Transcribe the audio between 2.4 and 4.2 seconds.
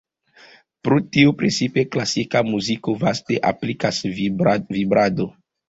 muziko vaste aplikas